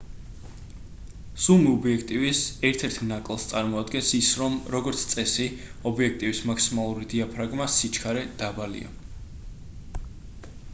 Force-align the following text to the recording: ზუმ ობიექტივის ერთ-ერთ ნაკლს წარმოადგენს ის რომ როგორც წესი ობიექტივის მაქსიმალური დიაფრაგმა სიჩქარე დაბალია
ზუმ 1.47 1.65
ობიექტივის 1.71 2.39
ერთ-ერთ 2.69 2.97
ნაკლს 3.11 3.45
წარმოადგენს 3.51 4.09
ის 4.21 4.31
რომ 4.41 4.57
როგორც 4.77 5.05
წესი 5.13 5.47
ობიექტივის 5.93 6.43
მაქსიმალური 6.53 7.11
დიაფრაგმა 7.15 7.71
სიჩქარე 7.79 8.25
დაბალია 8.43 8.93